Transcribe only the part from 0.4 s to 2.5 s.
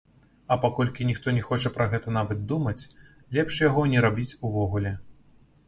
А паколькі ніхто не хоча пра гэта нават